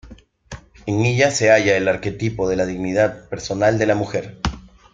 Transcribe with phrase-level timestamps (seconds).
[0.87, 4.41] En ella se halla el arquetipo de la dignidad personal de la mujer.